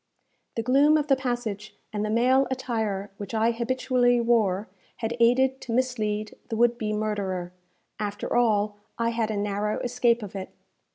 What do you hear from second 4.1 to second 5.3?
wore, had